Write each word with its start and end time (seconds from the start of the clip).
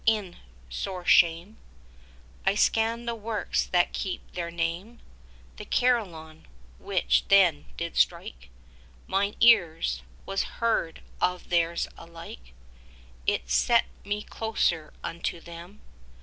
In 0.07 0.37
sore 0.67 1.05
shame 1.05 1.57
I 2.43 2.55
scanned 2.55 3.07
the 3.07 3.13
works 3.13 3.67
that 3.67 3.93
keep 3.93 4.31
their 4.33 4.49
name. 4.49 4.99
The 5.57 5.65
Carillon, 5.65 6.47
which 6.79 7.25
then 7.27 7.65
did 7.77 7.95
strike 7.95 8.49
Mine 9.05 9.35
ears, 9.41 10.01
was 10.25 10.57
heard 10.57 11.03
of 11.21 11.49
theirs 11.49 11.87
alike; 11.99 12.53
It 13.27 13.47
set 13.51 13.85
me 14.03 14.23
closer 14.23 14.91
unto 15.03 15.39
them. 15.39 15.81